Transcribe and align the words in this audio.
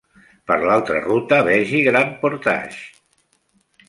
Per 0.51 0.55
l'altra 0.69 1.01
ruta 1.03 1.39
vegi 1.49 1.81
Grand 1.87 2.15
Portage. 2.21 2.81